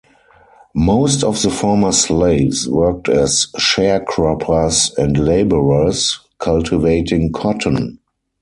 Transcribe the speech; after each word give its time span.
Most 0.73 1.23
of 1.23 1.39
the 1.43 1.51
former 1.51 1.91
slaves 1.91 2.67
worked 2.67 3.07
as 3.07 3.49
sharecroppers 3.59 4.97
and 4.97 5.15
laborers, 5.15 6.19
cultivating 6.39 7.31
cotton. 7.31 7.99